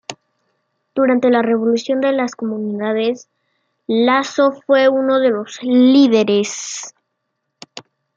[0.95, 3.29] Durante la revolución de las Comunidades,
[3.85, 6.95] Laso fue uno de los líderes.